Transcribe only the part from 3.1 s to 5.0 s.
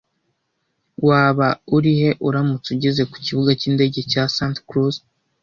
ku kibuga cy'indege cya Santa Cruz